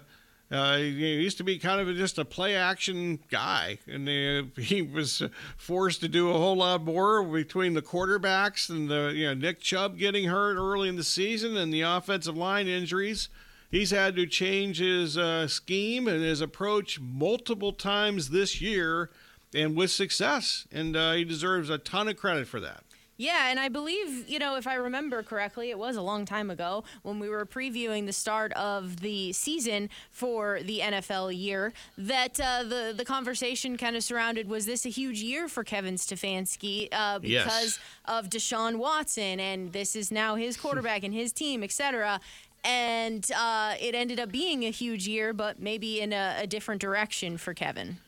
[0.51, 4.83] uh, he used to be kind of just a play action guy, and uh, he
[4.83, 5.23] was
[5.57, 9.61] forced to do a whole lot more between the quarterbacks and the you know Nick
[9.61, 13.29] Chubb getting hurt early in the season and the offensive line injuries.
[13.71, 19.11] He's had to change his uh, scheme and his approach multiple times this year,
[19.55, 20.67] and with success.
[20.73, 22.83] And uh, he deserves a ton of credit for that.
[23.17, 26.51] Yeah, and I believe, you know, if I remember correctly, it was a long time
[26.51, 32.41] ago when we were previewing the start of the season for the NFL year that
[32.41, 36.89] uh, the the conversation kind of surrounded was this a huge year for Kevin Stefanski
[36.91, 37.79] uh, because Yes.
[38.07, 42.19] of Deshaun Watson and this is now his quarterback and his team, etc.
[42.65, 46.81] And uh, it ended up being a huge year, but maybe in a, a different
[46.81, 47.99] direction for Kevin.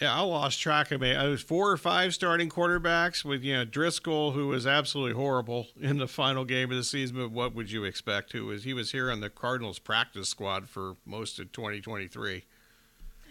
[0.00, 1.16] Yeah, I lost track of it.
[1.16, 5.68] I was four or five starting quarterbacks with you know Driskel, who was absolutely horrible
[5.80, 7.16] in the final game of the season.
[7.16, 8.32] But what would you expect?
[8.32, 12.44] Who was he was here on the Cardinals practice squad for most of 2023.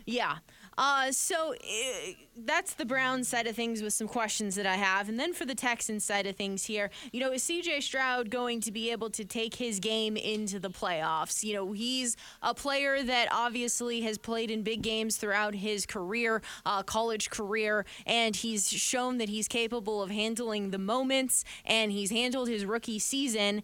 [0.06, 0.38] Yeah.
[0.78, 5.10] Uh, so uh, that's the Browns side of things with some questions that I have.
[5.10, 8.62] And then for the Texans side of things here, you know, is CJ Stroud going
[8.62, 11.44] to be able to take his game into the playoffs?
[11.44, 16.42] You know, he's a player that obviously has played in big games throughout his career,
[16.66, 22.10] uh, college career, and he's shown that he's capable of handling the moments, and he's
[22.10, 23.62] handled his rookie season.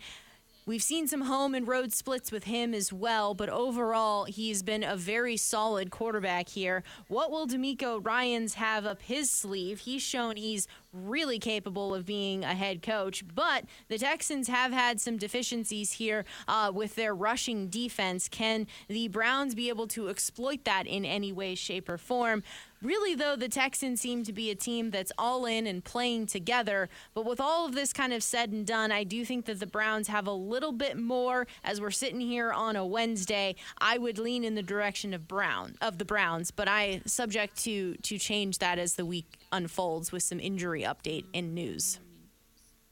[0.69, 4.83] We've seen some home and road splits with him as well, but overall, he's been
[4.83, 6.83] a very solid quarterback here.
[7.07, 9.79] What will DeMeco Ryans have up his sleeve?
[9.79, 15.01] He's shown he's really capable of being a head coach, but the Texans have had
[15.01, 18.27] some deficiencies here uh, with their rushing defense.
[18.27, 22.43] Can the Browns be able to exploit that in any way, shape, or form?
[22.81, 26.87] Really, though, the Texans seem to be a team that's all in and playing together.
[27.13, 29.67] But with all of this kind of said and done, I do think that the
[29.67, 31.45] Browns have a little bit more.
[31.63, 35.75] As we're sitting here on a Wednesday, I would lean in the direction of Brown
[35.81, 40.23] of the Browns, but I subject to to change that as the week unfolds with
[40.23, 41.99] some injury update and news.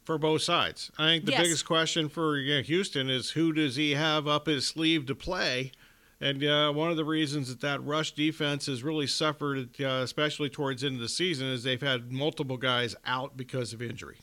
[0.04, 0.90] for both sides.
[0.98, 1.42] I think the Yes.
[1.42, 5.74] biggest question for Houston is who does he have up his sleeve to play?
[6.20, 10.50] And uh, one of the reasons that that rush defense has really suffered, uh, especially
[10.50, 14.18] towards the end of the season, is they've had multiple guys out because of injury.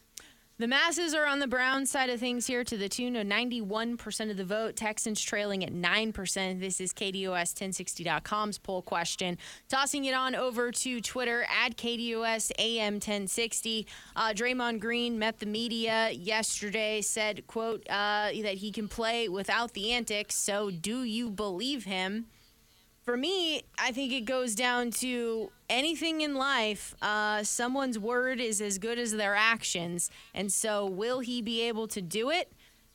[0.57, 4.31] The masses are on the Brown side of things here to the tune of 91%
[4.31, 4.77] of the vote.
[4.77, 6.61] Texans trailing at 9%.
[6.61, 9.37] This is KDUS1060.com's poll question.
[9.69, 13.85] Tossing it on over to Twitter at KDUS AM 1060.
[14.15, 19.73] Uh, Draymond Green met the media yesterday, said, quote, uh, that he can play without
[19.73, 20.37] the antics.
[20.37, 22.27] So do you believe him?
[23.05, 26.95] For me, I think it goes down to anything in life.
[27.03, 30.11] Uh, someone's word is as good as their actions.
[30.33, 32.51] And so, will he be able to do it?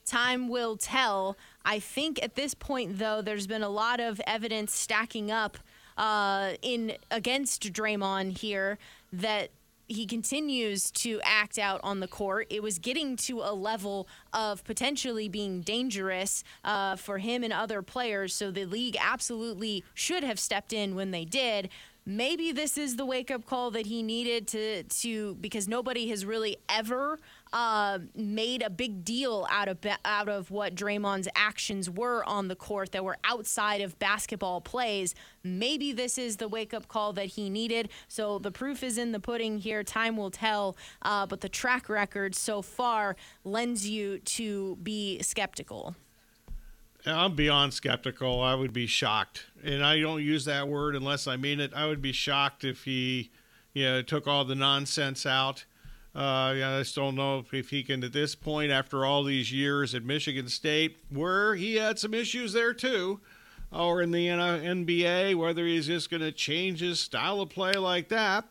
[0.07, 1.37] Time will tell.
[1.63, 5.59] I think at this point, though, there's been a lot of evidence stacking up
[5.95, 8.79] uh, in against Draymond here
[9.13, 9.51] that
[9.89, 12.47] he continues to act out on the court.
[12.49, 17.81] It was getting to a level of potentially being dangerous uh, for him and other
[17.81, 18.33] players.
[18.33, 21.69] So the league absolutely should have stepped in when they did
[22.05, 26.25] maybe this is the wake up call that he needed to to because nobody has
[26.25, 27.19] really ever
[27.51, 32.55] uh, made a big deal out of out of what Draymond's actions were on the
[32.55, 35.15] court that were outside of basketball plays.
[35.43, 37.89] Maybe this is the wake up call that he needed.
[38.07, 39.83] So the proof is in the pudding here.
[39.83, 40.77] Time will tell.
[41.01, 45.95] Uh, but the track record so far lends you to be skeptical.
[47.05, 48.41] I'm beyond skeptical.
[48.41, 51.73] I would be shocked, and I don't use that word unless I mean it.
[51.73, 53.31] I would be shocked if he,
[53.73, 55.63] you know, took all the nonsense out.
[56.15, 59.51] Uh, yeah, I just don't know if he can, at this point, after all these
[59.51, 63.19] years at Michigan State, where he had some issues there too,
[63.71, 68.09] or in the NBA, whether he's just going to change his style of play like
[68.09, 68.45] that.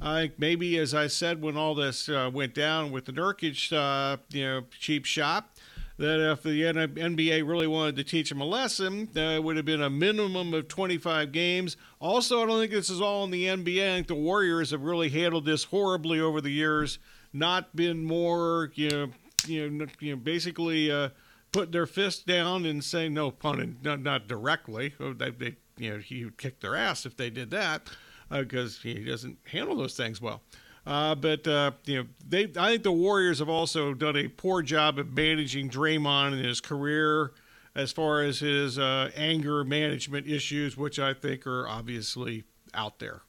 [0.00, 3.72] I think maybe, as I said, when all this uh, went down with the Nurkic,
[3.72, 5.48] uh, you know, cheap shot,
[5.96, 9.64] that if the NBA really wanted to teach him a lesson, uh, it would have
[9.64, 11.76] been a minimum of 25 games.
[12.00, 13.92] Also, I don't think this is all in the NBA.
[13.92, 16.98] I think the Warriors have really handled this horribly over the years,
[17.32, 19.10] not been more, you know,
[19.46, 21.10] you know, you know basically uh,
[21.52, 24.94] put their fist down and say no pun, not, not directly.
[24.98, 27.88] Oh, they, they, you know, he would kick their ass if they did that
[28.30, 30.42] because uh, he doesn't handle those things well.
[30.86, 34.62] Uh, but uh, you know, they I think the Warriors have also done a poor
[34.62, 37.32] job of managing Draymond in his career,
[37.74, 43.22] as far as his uh, anger management issues, which I think are obviously out there.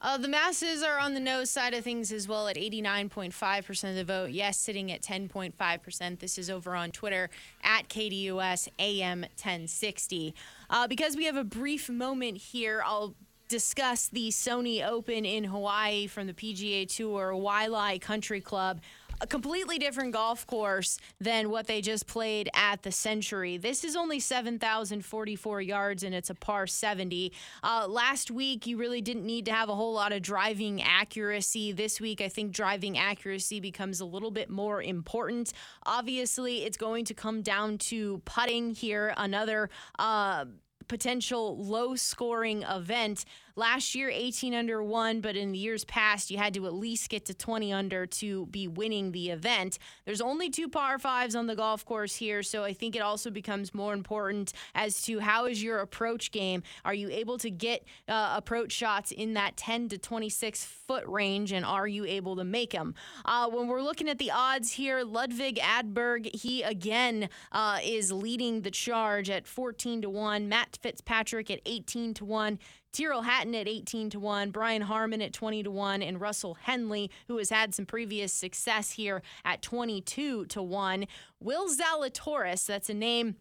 [0.00, 3.96] Uh, the masses are on the no side of things as well at 89.5% of
[3.96, 4.30] the vote.
[4.30, 6.20] Yes, sitting at 10.5%.
[6.20, 7.28] This is over on Twitter
[7.64, 10.34] at KDUS AM 1060.
[10.70, 13.16] Uh, because we have a brief moment here, I'll
[13.48, 18.80] discuss the Sony Open in Hawaii from the PGA Tour, Waialae Country Club.
[19.20, 23.56] A completely different golf course than what they just played at the Sentry.
[23.56, 27.32] This is only 7,044 yards and it's a par 70.
[27.64, 31.72] Uh, last week, you really didn't need to have a whole lot of driving accuracy.
[31.72, 35.52] This week, I think driving accuracy becomes a little bit more important.
[35.84, 39.68] Obviously, it's going to come down to putting here, another.
[39.98, 40.44] Uh,
[40.88, 43.24] potential low scoring event.
[43.58, 47.10] Last year, 18 under one, but in the years past, you had to at least
[47.10, 49.80] get to 20 under to be winning the event.
[50.04, 53.30] There's only two par fives on the golf course here, so I think it also
[53.30, 56.62] becomes more important as to how is your approach game.
[56.84, 61.50] Are you able to get uh, approach shots in that 10 to 26 foot range,
[61.50, 62.94] and are you able to make them?
[63.24, 68.62] Uh, when we're looking at the odds here, Ludvig Aberg, he again uh, is leading
[68.62, 70.48] the charge at 14 to 1.
[70.48, 72.60] Matt Fitzpatrick at 18 to 1.
[72.92, 77.10] Tyrrell Hatton at 18 to 1, Brian Harman at 20 to 1, and Russell Henley,
[77.28, 81.06] who has had some previous success here at 22 to 1.
[81.40, 83.36] Will Zalatoris, that's a name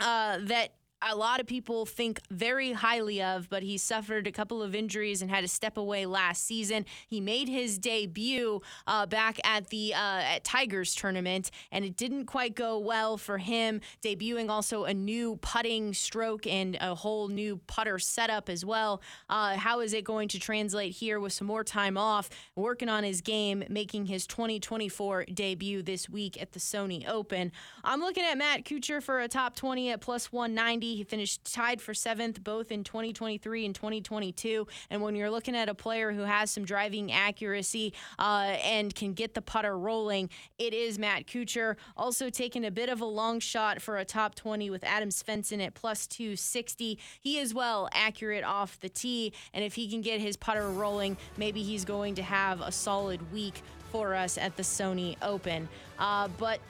[0.00, 0.74] uh, that
[1.06, 5.20] a lot of people think very highly of, but he suffered a couple of injuries
[5.22, 6.86] and had to step away last season.
[7.06, 12.26] He made his debut uh, back at the uh, at Tigers tournament, and it didn't
[12.26, 13.80] quite go well for him.
[14.02, 19.02] Debuting also a new putting stroke and a whole new putter setup as well.
[19.28, 23.04] Uh, how is it going to translate here with some more time off, working on
[23.04, 27.52] his game, making his 2024 debut this week at the Sony Open?
[27.82, 30.93] I'm looking at Matt Kuchar for a top 20 at plus 190.
[30.94, 34.66] He finished tied for seventh both in 2023 and 2022.
[34.90, 39.12] And when you're looking at a player who has some driving accuracy uh, and can
[39.12, 41.76] get the putter rolling, it is Matt Kuchar.
[41.96, 45.64] Also taking a bit of a long shot for a top 20 with Adam Svensson
[45.64, 46.98] at plus 260.
[47.20, 49.32] He is well accurate off the tee.
[49.52, 53.32] And if he can get his putter rolling, maybe he's going to have a solid
[53.32, 55.68] week for us at the Sony Open.
[55.98, 56.60] Uh, but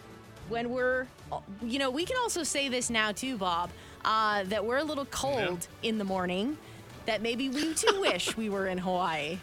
[0.49, 1.07] when we're,
[1.63, 3.71] you know, we can also say this now too, Bob
[4.05, 5.89] uh, that we're a little cold yeah.
[5.89, 6.57] in the morning,
[7.07, 9.39] that maybe we too wish we were in Hawaii.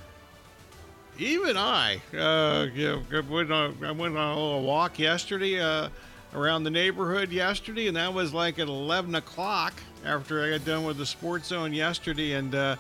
[1.18, 5.90] Even I, uh, know, went on, I went on a little walk yesterday uh,
[6.34, 9.74] around the neighborhood yesterday, and that was like at 11 o'clock
[10.06, 12.76] after I got done with the sports zone yesterday, and uh,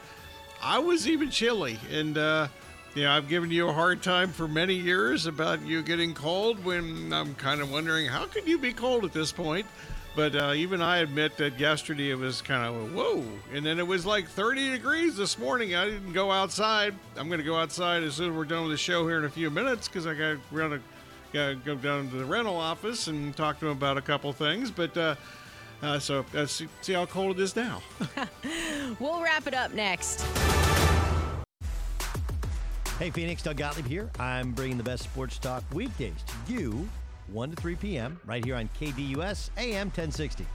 [0.62, 1.78] I was even chilly.
[1.92, 2.48] And uh,
[2.96, 6.64] you know, I've given you a hard time for many years about you getting cold
[6.64, 9.66] when I'm kind of wondering how could you be cold at this point.
[10.16, 13.88] But uh, even I admit that yesterday it was kind of whoa, and then it
[13.88, 15.74] was like 30 degrees this morning.
[15.74, 16.93] I didn't go outside.
[17.16, 19.26] I'm going to go outside as soon as we're done with the show here in
[19.26, 20.82] a few minutes because I got to
[21.34, 24.70] to go down to the rental office and talk to them about a couple things.
[24.70, 25.16] But uh,
[25.82, 27.82] uh, so let's see, see how cold it is now.
[28.99, 30.26] we'll wrap it up next.
[32.99, 34.12] Hey, Phoenix, Doug Gottlieb here.
[34.20, 36.88] I'm bringing the best sports talk weekdays to you,
[37.32, 40.46] 1 to 3 p.m., right here on KDUS AM 1060.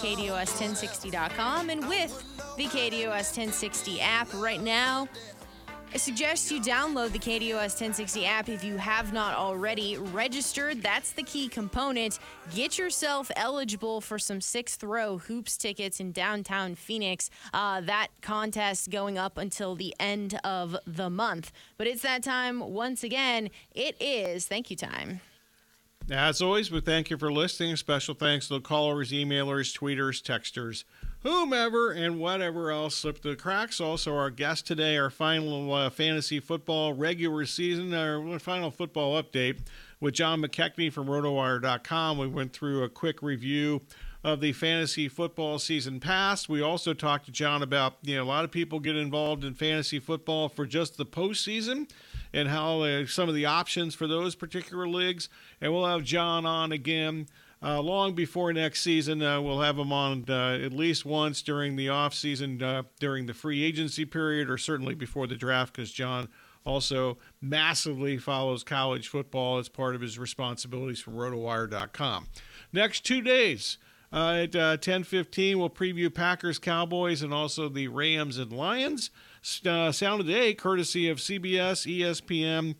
[0.00, 2.12] KDUS1060.com and with
[2.56, 5.08] the KDUS 1060 app right now.
[5.92, 10.82] I suggest you download the KDUS 1060 app if you have not already registered.
[10.82, 12.20] That's the key component.
[12.54, 17.28] Get yourself eligible for some sixth row hoops tickets in downtown Phoenix.
[17.52, 21.50] Uh, that contest going up until the end of the month.
[21.76, 23.50] But it's that time once again.
[23.74, 25.20] It is thank you time.
[26.10, 27.76] As always, we thank you for listening.
[27.76, 30.82] Special thanks to the callers, emailers, tweeters, texters,
[31.22, 33.80] whomever, and whatever else slipped through the cracks.
[33.80, 39.60] Also, our guest today, our final uh, fantasy football regular season, our final football update
[40.00, 42.18] with John McKechnie from RotoWire.com.
[42.18, 43.80] We went through a quick review
[44.22, 46.48] of the fantasy football season past.
[46.48, 49.54] We also talked to John about, you know, a lot of people get involved in
[49.54, 51.90] fantasy football for just the postseason
[52.32, 55.28] and how uh, some of the options for those particular leagues.
[55.60, 57.28] And we'll have John on again
[57.62, 59.22] uh, long before next season.
[59.22, 63.26] Uh, we'll have him on uh, at least once during the off season, uh, during
[63.26, 66.28] the free agency period, or certainly before the draft, because John
[66.64, 72.26] also massively follows college football as part of his responsibilities from rotowire.com.
[72.72, 73.78] Next two days.
[74.12, 79.10] Uh, at uh, 10:15, we'll preview Packers, Cowboys, and also the Rams and Lions.
[79.64, 82.74] Uh, sound of the day, courtesy of CBS, ESPN,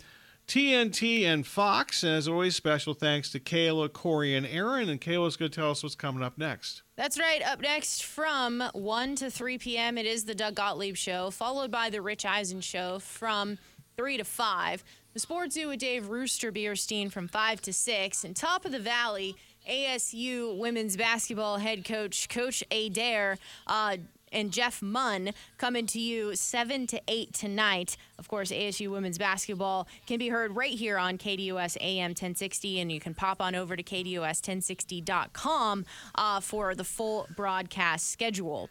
[0.48, 2.02] TNT, and Fox.
[2.02, 4.88] And As always, special thanks to Kayla, Corey, and Aaron.
[4.88, 6.82] And Kayla's going to tell us what's coming up next.
[6.96, 7.40] That's right.
[7.46, 11.88] Up next from 1 to 3 p.m., it is the Doug Gottlieb Show, followed by
[11.88, 13.58] the Rich Eisen Show from
[13.96, 14.84] 3 to 5.
[15.12, 18.24] The Sports Zoo with Dave Rooster Bierstein from 5 to 6.
[18.24, 19.36] And top of the valley,
[19.68, 23.96] ASU women's basketball head coach, Coach Adair, uh,
[24.32, 27.96] and Jeff Munn coming to you 7 to 8 tonight.
[28.18, 32.92] Of course, ASU women's basketball can be heard right here on KDUS AM 1060, and
[32.92, 35.84] you can pop on over to KDUS1060.com
[36.14, 38.70] uh, for the full broadcast schedule.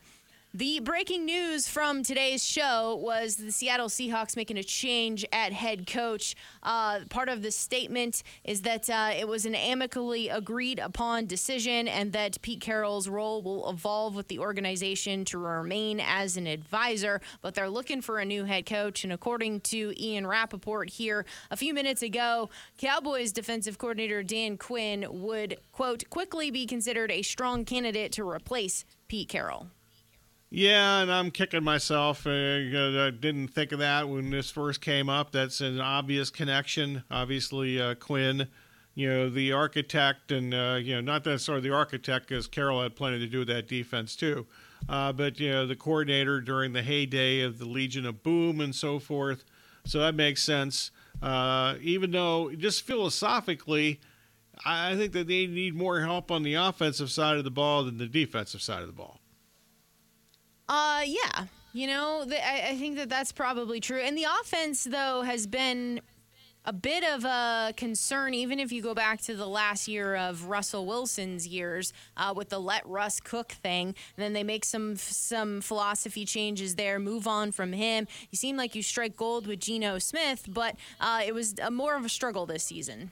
[0.52, 5.86] The breaking news from today's show was the Seattle Seahawks making a change at head
[5.86, 6.36] coach.
[6.64, 11.88] Uh, part of the statement is that uh, it was an amicably agreed upon decision
[11.88, 17.22] and that Pete Carroll's role will evolve with the organization to remain as an advisor,
[17.44, 19.04] but they're looking for a new head coach.
[19.04, 25.06] And according to Ian Rapoport here a few minutes ago, Cowboys defensive coordinator Dan Quinn
[25.12, 29.68] would, quote, quickly be considered a strong candidate to replace Pete Carroll.
[30.52, 32.26] Yeah, and I'm kicking myself.
[32.26, 35.32] Uh, I didn't think of that when this first came up.
[35.32, 37.04] That's an obvious connection.
[37.12, 38.48] Obviously, uh, Quinn,
[38.96, 42.96] you know, the architect, and uh, you know, not necessarily the architect, because Carroll had
[42.96, 44.48] plenty to do with that defense too.
[44.88, 48.74] Uh, but you know, the coordinator during the heyday of the Legion of Boom and
[48.74, 49.44] so forth.
[49.86, 50.90] So that makes sense.
[51.22, 54.00] Uh, even though, just philosophically,
[54.66, 58.00] I think that they need more help on the offensive side of the ball than
[58.00, 59.20] the defensive side of the ball.
[60.70, 61.48] Uh, yeah.
[61.74, 64.00] You know, th- I, I think that that's probably true.
[64.00, 66.00] And the offense, though, has been
[66.66, 70.46] a bit of a concern, even if you go back to the last year of
[70.46, 73.88] Russell Wilson's years uh, with the let Russ cook thing.
[73.88, 78.08] And then they make some some philosophy changes there, move on from him.
[78.30, 81.96] You seem like you strike gold with Geno Smith, but uh, it was a, more
[81.96, 83.12] of a struggle this season.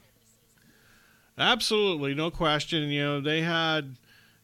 [1.38, 2.90] Absolutely, no question.
[2.90, 3.96] You know, they had,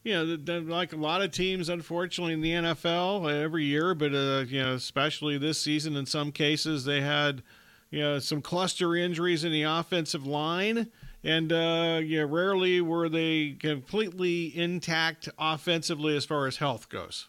[0.04, 4.14] you know, like a lot of teams, unfortunately, in the NFL uh, every year, but,
[4.14, 7.42] uh, you know, especially this season in some cases, they had,
[7.90, 10.88] you know, some cluster injuries in the offensive line.
[11.24, 17.28] And, uh, you know, rarely were they completely intact offensively as far as health goes.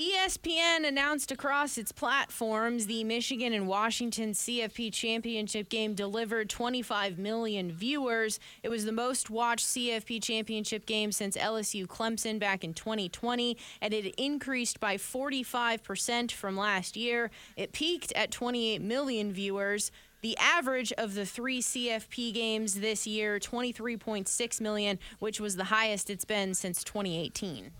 [0.00, 7.72] ESPN announced across its platforms the Michigan and Washington CFP championship game delivered 25 million
[7.72, 8.38] viewers.
[8.62, 13.92] It was the most watched CFP championship game since LSU Clemson back in 2020, and
[13.92, 17.32] it increased by 45% from last year.
[17.56, 19.90] It peaked at 28 million viewers.
[20.20, 26.08] The average of the three CFP games this year, 23.6 million, which was the highest
[26.08, 27.72] it's been since 2018.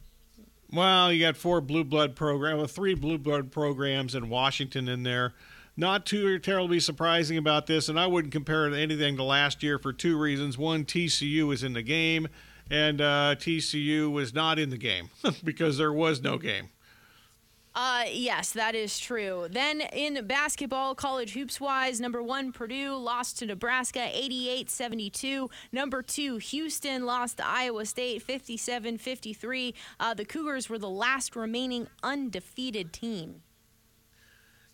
[0.70, 5.02] Well, you got four blue blood program, well, three blue blood programs in Washington in
[5.02, 5.32] there.
[5.76, 9.62] Not too terribly surprising about this, and I wouldn't compare it to anything to last
[9.62, 10.58] year for two reasons.
[10.58, 12.28] One, TCU was in the game,
[12.68, 15.08] and uh, TCU was not in the game
[15.44, 16.68] because there was no game.
[17.80, 19.46] Uh, yes, that is true.
[19.48, 25.48] Then in basketball, college hoops wise, number one, Purdue lost to Nebraska 88 72.
[25.70, 29.74] Number two, Houston lost to Iowa State 57 53.
[30.00, 33.42] Uh, the Cougars were the last remaining undefeated team.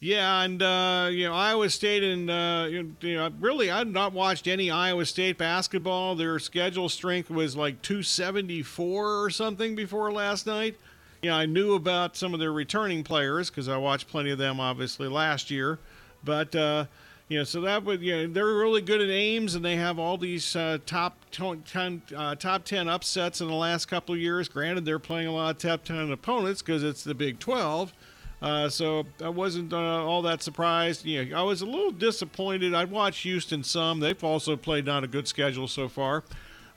[0.00, 4.48] Yeah, and uh, you know Iowa State and uh, you know really I've not watched
[4.48, 6.14] any Iowa State basketball.
[6.14, 10.76] Their schedule strength was like 274 or something before last night.
[11.24, 14.36] You know I knew about some of their returning players because I watched plenty of
[14.36, 15.78] them obviously last year,
[16.22, 16.84] but uh,
[17.28, 19.98] you know so that would you know they're really good at Ames and they have
[19.98, 24.20] all these uh, top to- ten uh, top 10 upsets in the last couple of
[24.20, 24.50] years.
[24.50, 27.94] Granted, they're playing a lot of top 10 opponents because it's the Big 12.
[28.42, 31.06] Uh, so I wasn't uh, all that surprised.
[31.06, 32.74] You know, I was a little disappointed.
[32.74, 34.00] I'd watched Houston some.
[34.00, 36.22] They've also played not a good schedule so far.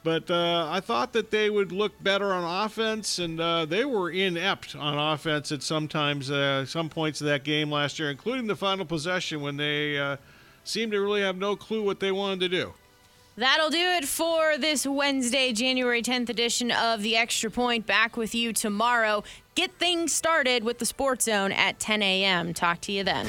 [0.08, 4.10] But uh, I thought that they would look better on offense, and uh, they were
[4.10, 8.55] inept on offense at sometimes, uh, some points of that game last year, including the
[8.55, 10.16] final possession when they uh,
[10.64, 12.74] seemed to really have no clue what they wanted to do.
[13.36, 17.86] That'll do it for this Wednesday, January 10th edition of the Extra Point.
[17.86, 19.26] Back with you tomorrow.
[19.55, 22.53] Get things started with the Sports Zone at 10 a.m.
[22.53, 23.28] Talk to you then.